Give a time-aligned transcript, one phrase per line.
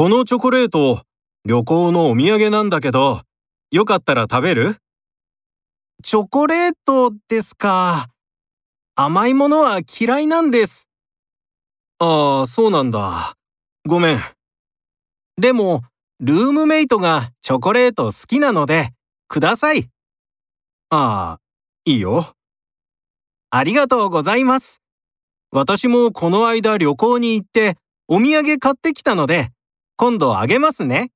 [0.00, 1.02] このチョコレート、
[1.44, 3.20] 旅行のお土産なんだけど、
[3.70, 4.78] よかったら食べる？
[6.02, 8.06] チョコレートですか。
[8.94, 10.88] 甘いものは嫌いなんです。
[11.98, 13.34] ああ、そうなんだ。
[13.86, 14.20] ごめん。
[15.36, 15.82] でも、
[16.18, 18.94] ルームメイトがチョコレート好きなので、
[19.28, 19.90] ください。
[20.88, 21.40] ああ、
[21.84, 22.24] いいよ。
[23.50, 24.80] ありがとうございます。
[25.50, 27.76] 私もこの間旅行に行って
[28.08, 29.50] お土産買ってきたので、
[30.00, 31.10] 今度あげますね。